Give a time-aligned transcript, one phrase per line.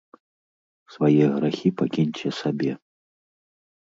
[0.93, 2.71] Свае грахі пакіньце сабе.